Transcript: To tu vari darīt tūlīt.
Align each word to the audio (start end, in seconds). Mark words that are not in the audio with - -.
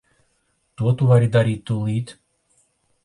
To 0.81 0.93
tu 1.01 1.09
vari 1.11 1.29
darīt 1.37 1.63
tūlīt. 1.73 2.15